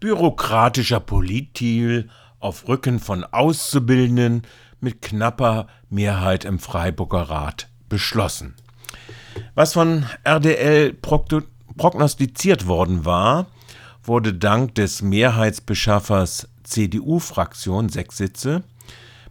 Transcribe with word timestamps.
bürokratischer 0.00 1.00
Polittil 1.00 2.08
auf 2.38 2.68
Rücken 2.68 3.00
von 3.00 3.24
Auszubildenden 3.24 4.42
mit 4.80 5.02
knapper 5.02 5.66
Mehrheit 5.88 6.44
im 6.44 6.58
Freiburger 6.58 7.22
Rat 7.22 7.68
beschlossen. 7.88 8.54
Was 9.54 9.72
von 9.72 10.06
RDL 10.24 10.92
prognostiziert 10.92 12.66
worden 12.66 13.04
war, 13.04 13.46
wurde 14.02 14.34
dank 14.34 14.74
des 14.74 15.02
Mehrheitsbeschaffers 15.02 16.48
CDU-Fraktion 16.62 17.88
sechs 17.88 18.16
Sitze 18.16 18.62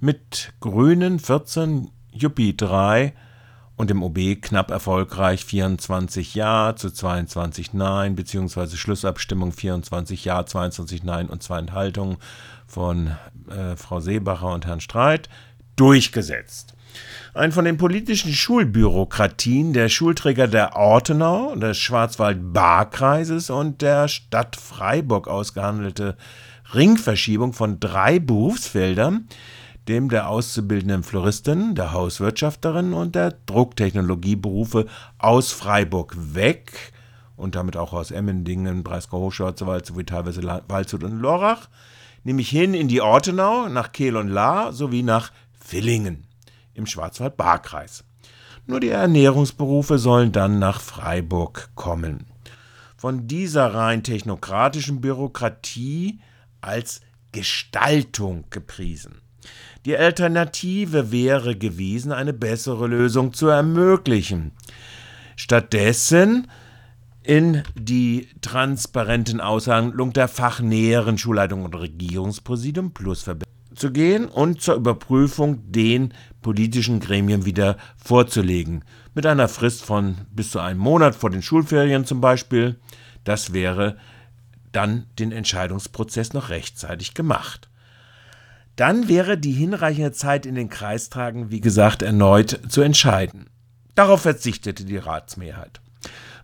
mit 0.00 0.52
Grünen 0.60 1.18
14, 1.18 1.90
Juppie 2.12 2.56
3 2.56 3.14
und 3.76 3.90
dem 3.90 4.02
OB 4.02 4.40
knapp 4.40 4.70
erfolgreich 4.70 5.44
24 5.44 6.34
Ja 6.34 6.74
zu 6.76 6.90
22 6.90 7.72
Nein, 7.72 8.14
beziehungsweise 8.14 8.76
Schlussabstimmung 8.76 9.52
24 9.52 10.24
Ja, 10.24 10.44
22 10.44 11.02
Nein 11.02 11.28
und 11.28 11.42
zwei 11.42 11.58
Enthaltungen 11.58 12.18
von 12.66 13.16
äh, 13.48 13.76
Frau 13.76 14.00
Seebacher 14.00 14.52
und 14.52 14.66
Herrn 14.66 14.80
Streit 14.80 15.28
durchgesetzt. 15.76 16.74
Ein 17.34 17.52
von 17.52 17.64
den 17.64 17.78
politischen 17.78 18.32
Schulbürokratien 18.32 19.72
der 19.72 19.88
Schulträger 19.88 20.46
der 20.46 20.76
Ortenau, 20.76 21.54
des 21.56 21.78
Schwarzwald-Baar-Kreises 21.78 23.48
und 23.48 23.80
der 23.80 24.08
Stadt 24.08 24.56
Freiburg 24.56 25.28
ausgehandelte 25.28 26.16
Ringverschiebung 26.74 27.54
von 27.54 27.80
drei 27.80 28.18
Berufsfeldern, 28.18 29.28
dem 29.88 30.08
der 30.08 30.28
auszubildenden 30.28 31.02
Floristin, 31.02 31.74
der 31.74 31.92
Hauswirtschafterin 31.92 32.92
und 32.92 33.14
der 33.14 33.34
Drucktechnologieberufe 33.46 34.86
aus 35.18 35.52
Freiburg 35.52 36.14
weg 36.16 36.92
und 37.36 37.54
damit 37.56 37.76
auch 37.76 37.92
aus 37.92 38.10
Emmendingen, 38.10 38.84
Breisgau-Hochschwarzwald 38.84 39.86
sowie 39.86 40.04
teilweise 40.04 40.42
Waldshut 40.68 41.02
und 41.02 41.18
Lorach, 41.18 41.68
nämlich 42.22 42.48
hin 42.48 42.74
in 42.74 42.88
die 42.88 43.00
Ortenau, 43.00 43.68
nach 43.68 43.92
Kehl 43.92 44.16
und 44.16 44.28
Lahr 44.28 44.72
sowie 44.72 45.02
nach 45.02 45.32
Villingen 45.58 46.26
im 46.74 46.86
Schwarzwald-Baar-Kreis. 46.86 48.04
Nur 48.66 48.78
die 48.78 48.90
Ernährungsberufe 48.90 49.98
sollen 49.98 50.30
dann 50.30 50.60
nach 50.60 50.80
Freiburg 50.80 51.70
kommen. 51.74 52.26
Von 52.96 53.26
dieser 53.26 53.74
rein 53.74 54.04
technokratischen 54.04 55.00
Bürokratie 55.00 56.20
als 56.60 57.00
Gestaltung 57.32 58.44
gepriesen. 58.50 59.21
Die 59.84 59.96
Alternative 59.96 61.10
wäre 61.10 61.56
gewesen, 61.56 62.12
eine 62.12 62.32
bessere 62.32 62.86
Lösung 62.86 63.32
zu 63.32 63.48
ermöglichen. 63.48 64.52
Stattdessen 65.36 66.48
in 67.22 67.62
die 67.74 68.28
transparenten 68.40 69.40
Aushandlung 69.40 70.12
der 70.12 70.28
fachnäheren 70.28 71.18
Schulleitung 71.18 71.64
und 71.64 71.74
Regierungspräsidium 71.74 72.92
plus 72.92 73.24
zu 73.74 73.90
gehen 73.90 74.26
und 74.26 74.60
zur 74.60 74.74
Überprüfung 74.74 75.72
den 75.72 76.12
politischen 76.42 77.00
Gremien 77.00 77.44
wieder 77.44 77.76
vorzulegen. 77.96 78.84
Mit 79.14 79.26
einer 79.26 79.48
Frist 79.48 79.84
von 79.84 80.16
bis 80.30 80.50
zu 80.50 80.60
einem 80.60 80.80
Monat 80.80 81.14
vor 81.14 81.30
den 81.30 81.42
Schulferien 81.42 82.04
zum 82.04 82.20
Beispiel. 82.20 82.78
Das 83.24 83.52
wäre 83.52 83.96
dann 84.72 85.06
den 85.18 85.32
Entscheidungsprozess 85.32 86.32
noch 86.32 86.48
rechtzeitig 86.48 87.14
gemacht. 87.14 87.68
Dann 88.76 89.08
wäre 89.08 89.36
die 89.36 89.52
hinreichende 89.52 90.12
Zeit 90.12 90.46
in 90.46 90.54
den 90.54 90.70
Kreistagen, 90.70 91.50
wie 91.50 91.60
gesagt, 91.60 92.02
erneut 92.02 92.60
zu 92.68 92.80
entscheiden. 92.80 93.46
Darauf 93.94 94.22
verzichtete 94.22 94.84
die 94.84 94.96
Ratsmehrheit. 94.96 95.80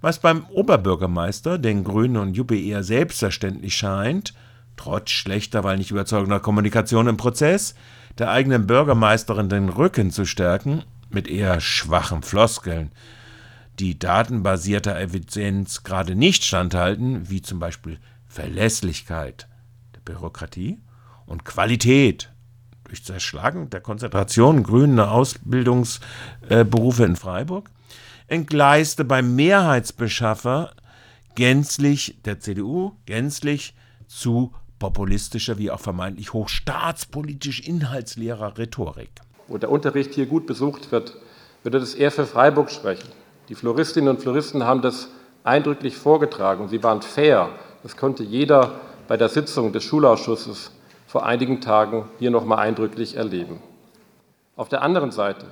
Was 0.00 0.20
beim 0.20 0.44
Oberbürgermeister, 0.46 1.58
den 1.58 1.84
Grünen 1.84 2.16
und 2.16 2.34
Juppe 2.34 2.58
eher 2.58 2.82
selbstverständlich 2.82 3.76
scheint, 3.76 4.34
trotz 4.76 5.10
schlechter, 5.10 5.64
weil 5.64 5.78
nicht 5.78 5.90
überzeugender 5.90 6.40
Kommunikation 6.40 7.06
im 7.06 7.16
Prozess, 7.16 7.74
der 8.18 8.30
eigenen 8.30 8.66
Bürgermeisterin 8.66 9.48
den 9.48 9.68
Rücken 9.68 10.10
zu 10.10 10.24
stärken, 10.24 10.82
mit 11.08 11.28
eher 11.28 11.60
schwachen 11.60 12.22
Floskeln, 12.22 12.90
die 13.78 13.98
datenbasierter 13.98 14.98
Evidenz 14.98 15.82
gerade 15.82 16.14
nicht 16.14 16.44
standhalten, 16.44 17.30
wie 17.30 17.42
zum 17.42 17.58
Beispiel 17.58 17.98
Verlässlichkeit 18.26 19.48
der 19.94 20.00
Bürokratie 20.00 20.78
und 21.26 21.44
Qualität 21.44 22.30
durch 22.84 23.04
Zerschlagen 23.04 23.68
der 23.70 23.80
Konzentration 23.80 24.62
grüner 24.62 25.10
Ausbildungsberufe 25.10 27.04
in 27.04 27.16
Freiburg, 27.16 27.70
entgleiste 28.28 29.04
beim 29.04 29.34
Mehrheitsbeschaffer 29.34 30.72
gänzlich 31.34 32.18
der 32.24 32.40
CDU 32.40 32.92
gänzlich 33.04 33.74
zu 34.06 34.52
populistischer 34.78 35.58
wie 35.58 35.70
auch 35.70 35.80
vermeintlich 35.80 36.32
hochstaatspolitisch 36.32 37.60
inhaltsleerer 37.60 38.58
Rhetorik. 38.58 39.10
Wo 39.48 39.58
der 39.58 39.70
Unterricht 39.70 40.14
hier 40.14 40.26
gut 40.26 40.46
besucht 40.46 40.92
wird, 40.92 41.16
würde 41.62 41.80
das 41.80 41.94
eher 41.94 42.10
für 42.10 42.26
Freiburg 42.26 42.70
sprechen. 42.70 43.08
Die 43.48 43.54
Floristinnen 43.54 44.08
und 44.08 44.20
Floristen 44.20 44.64
haben 44.64 44.82
das 44.82 45.08
eindrücklich 45.44 45.96
vorgetragen. 45.96 46.68
Sie 46.68 46.82
waren 46.82 47.02
fair. 47.02 47.48
Das 47.82 47.96
konnte 47.96 48.24
jeder 48.24 48.80
bei 49.08 49.16
der 49.16 49.28
Sitzung 49.28 49.72
des 49.72 49.84
Schulausschusses 49.84 50.72
vor 51.16 51.24
einigen 51.24 51.62
Tagen 51.62 52.10
hier 52.18 52.30
noch 52.30 52.44
mal 52.44 52.58
eindrücklich 52.58 53.16
erleben. 53.16 53.62
Auf 54.54 54.68
der 54.68 54.82
anderen 54.82 55.12
Seite, 55.12 55.46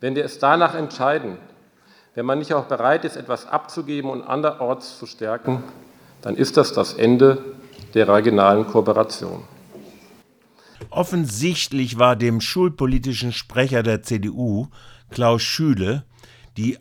wenn 0.00 0.16
wir 0.16 0.24
es 0.24 0.40
danach 0.40 0.74
entscheiden, 0.74 1.38
wenn 2.16 2.26
man 2.26 2.40
nicht 2.40 2.52
auch 2.52 2.64
bereit 2.64 3.04
ist, 3.04 3.14
etwas 3.14 3.46
abzugeben 3.46 4.10
und 4.10 4.22
anderorts 4.22 4.98
zu 4.98 5.06
stärken, 5.06 5.62
dann 6.20 6.34
ist 6.34 6.56
das 6.56 6.72
das 6.72 6.94
Ende 6.94 7.38
der 7.94 8.08
regionalen 8.08 8.66
Kooperation. 8.66 9.44
Offensichtlich 10.90 12.00
war 12.00 12.16
dem 12.16 12.40
schulpolitischen 12.40 13.32
Sprecher 13.32 13.84
der 13.84 14.02
CDU, 14.02 14.66
Klaus 15.10 15.42
Schüle, 15.42 16.02
die 16.56 16.76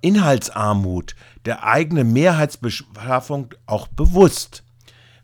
Inhaltsarmut 0.00 1.14
der 1.44 1.62
eigenen 1.62 2.12
Mehrheitsbeschaffung 2.12 3.54
auch 3.66 3.86
bewusst 3.86 4.64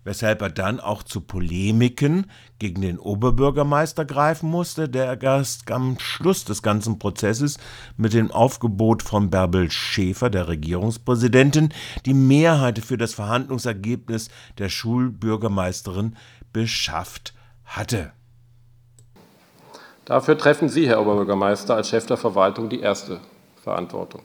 weshalb 0.05 0.43
er 0.43 0.51
dann 0.51 0.81
auch 0.81 1.03
zu 1.03 1.21
Polemiken 1.21 2.31
gegen 2.59 2.81
den 2.81 2.99
Oberbürgermeister 2.99 4.05
greifen 4.05 4.51
musste, 4.51 4.89
der 4.89 5.21
erst 5.21 5.71
am 5.71 5.99
Schluss 5.99 6.45
des 6.45 6.63
ganzen 6.63 6.99
Prozesses 6.99 7.59
mit 7.97 8.13
dem 8.13 8.31
Aufgebot 8.31 9.03
von 9.03 9.31
Bärbel 9.31 9.71
Schäfer, 9.71 10.31
der 10.31 10.49
Regierungspräsidentin, 10.49 11.71
die 12.07 12.15
Mehrheit 12.15 12.79
für 12.79 12.97
das 12.97 13.15
Verhandlungsergebnis 13.15 14.29
der 14.59 14.69
Schulbürgermeisterin 14.69 16.17
beschafft 16.53 17.35
hatte. 17.65 18.13
Dafür 20.05 20.37
treffen 20.37 20.69
Sie, 20.69 20.89
Herr 20.89 21.01
Oberbürgermeister, 21.01 21.77
als 21.77 21.91
Chef 21.91 22.07
der 22.07 22.17
Verwaltung 22.17 22.69
die 22.69 22.81
erste 22.81 23.21
Verantwortung. 23.63 24.23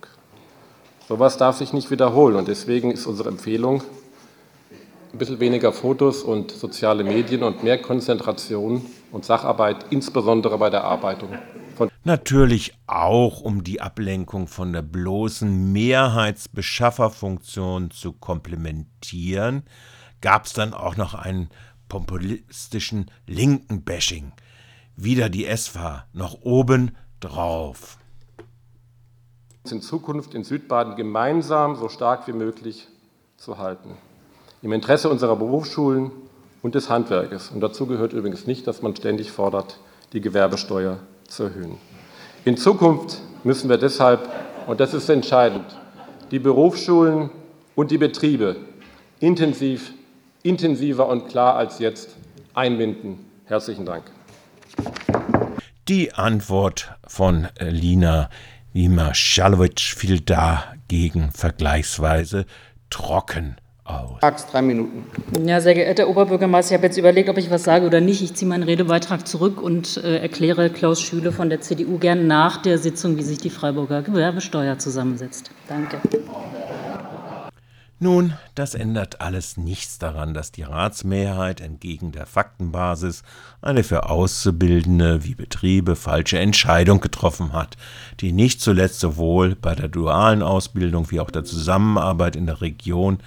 So 1.07 1.13
etwas 1.13 1.37
darf 1.37 1.57
sich 1.57 1.73
nicht 1.73 1.91
wiederholen 1.91 2.35
und 2.35 2.47
deswegen 2.47 2.89
ist 2.89 3.05
unsere 3.05 3.29
Empfehlung, 3.29 3.83
ein 5.15 5.17
bisschen 5.17 5.39
weniger 5.39 5.71
Fotos 5.71 6.23
und 6.23 6.51
soziale 6.51 7.05
Medien 7.05 7.43
und 7.43 7.63
mehr 7.63 7.81
Konzentration 7.81 8.85
und 9.13 9.23
Sacharbeit, 9.23 9.85
insbesondere 9.89 10.57
bei 10.57 10.69
der 10.69 10.83
Arbeitung. 10.83 11.29
Von 11.77 11.89
Natürlich 12.03 12.73
auch, 12.85 13.39
um 13.39 13.63
die 13.63 13.79
Ablenkung 13.79 14.49
von 14.49 14.73
der 14.73 14.81
bloßen 14.81 15.71
Mehrheitsbeschafferfunktion 15.71 17.91
zu 17.91 18.11
komplementieren, 18.11 19.63
gab 20.19 20.47
es 20.47 20.53
dann 20.53 20.73
auch 20.73 20.97
noch 20.97 21.13
einen 21.13 21.49
populistischen 21.87 23.09
linken 23.25 23.85
Bashing. 23.85 24.33
Wieder 24.97 25.29
die 25.29 25.45
SVA 25.45 26.07
noch 26.11 26.41
oben 26.41 26.97
drauf. 27.21 27.99
In 29.71 29.81
Zukunft 29.81 30.33
in 30.33 30.43
Südbaden 30.43 30.97
gemeinsam 30.97 31.77
so 31.77 31.87
stark 31.87 32.27
wie 32.27 32.33
möglich 32.33 32.89
zu 33.37 33.57
halten 33.57 33.95
im 34.65 34.73
Interesse 34.73 35.09
unserer 35.09 35.35
Berufsschulen 35.35 36.11
und 36.63 36.73
des 36.73 36.89
Handwerkes. 36.89 37.51
Und 37.51 37.61
dazu 37.61 37.85
gehört 37.85 38.13
übrigens 38.13 38.47
nicht, 38.47 38.65
dass 38.65 38.81
man 38.81 38.95
ständig 38.95 39.31
fordert, 39.31 39.77
die 40.11 40.21
Gewerbesteuer 40.21 40.97
zu 41.27 41.43
erhöhen. 41.43 41.77
In 42.45 42.57
Zukunft 42.57 43.21
müssen 43.43 43.69
wir 43.69 43.77
deshalb, 43.77 44.27
und 44.65 44.79
das 44.79 44.95
ist 44.95 45.07
entscheidend, 45.07 45.65
die 46.31 46.39
Berufsschulen 46.39 47.29
und 47.75 47.91
die 47.91 47.99
Betriebe 47.99 48.55
intensiv, 49.19 49.93
intensiver 50.41 51.09
und 51.09 51.27
klar 51.27 51.57
als 51.57 51.77
jetzt 51.77 52.15
einbinden. 52.55 53.19
Herzlichen 53.45 53.85
Dank. 53.85 54.05
Die 55.87 56.11
Antwort 56.15 56.91
von 57.05 57.49
Lina 57.59 58.31
Wiemer-Schalowitsch 58.73 59.93
fiel 59.93 60.21
dagegen 60.21 61.29
vergleichsweise 61.31 62.47
trocken 62.89 63.57
aus. 63.85 64.21
Max, 64.21 64.47
drei 64.47 64.61
Minuten. 64.61 65.05
Ja, 65.45 65.61
sehr 65.61 65.75
geehrter 65.75 66.09
Oberbürgermeister, 66.09 66.73
ich 66.73 66.77
habe 66.79 66.87
jetzt 66.87 66.97
überlegt, 66.97 67.29
ob 67.29 67.37
ich 67.37 67.51
was 67.51 67.63
sage 67.63 67.85
oder 67.85 68.01
nicht. 68.01 68.21
Ich 68.21 68.33
ziehe 68.33 68.49
meinen 68.49 68.63
Redebeitrag 68.63 69.27
zurück 69.27 69.61
und 69.61 69.97
äh, 69.97 70.17
erkläre 70.17 70.69
Klaus 70.69 71.01
Schüle 71.01 71.31
von 71.31 71.49
der 71.49 71.61
CDU 71.61 71.97
gern 71.97 72.27
nach 72.27 72.61
der 72.61 72.77
Sitzung, 72.77 73.17
wie 73.17 73.23
sich 73.23 73.37
die 73.37 73.49
Freiburger 73.49 74.01
Gewerbesteuer 74.01 74.77
zusammensetzt. 74.79 75.51
Danke. 75.67 75.97
Nun, 77.97 78.33
das 78.55 78.75
ändert 78.75 79.21
alles 79.21 79.55
nichts 79.55 79.99
daran, 79.99 80.33
dass 80.33 80.51
die 80.51 80.63
Ratsmehrheit 80.63 81.61
entgegen 81.61 82.11
der 82.11 82.25
Faktenbasis 82.25 83.23
eine 83.61 83.85
für 83.85 84.09
Auszubildende 84.09 85.23
wie 85.23 85.33
Betriebe 85.33 85.95
falsche 85.95 86.37
Entscheidung 86.37 86.99
getroffen 86.99 87.53
hat, 87.53 87.77
die 88.19 88.33
nicht 88.33 88.59
zuletzt 88.59 88.99
sowohl 88.99 89.55
bei 89.55 89.75
der 89.75 89.87
dualen 89.87 90.43
Ausbildung 90.43 91.09
wie 91.09 91.21
auch 91.21 91.31
der 91.31 91.45
Zusammenarbeit 91.45 92.35
in 92.35 92.47
der 92.47 92.59
Region 92.59 93.19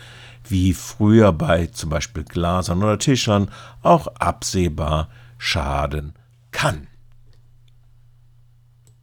wie 0.47 0.75
früher 0.75 1.33
bei 1.33 1.67
zum 1.67 1.89
Beispiel 1.89 2.25
Glasern 2.25 2.83
oder 2.83 2.99
Tischern 2.99 3.51
auch 3.83 4.07
absehbar 4.19 5.09
schaden 5.39 6.13
kann. 6.51 6.88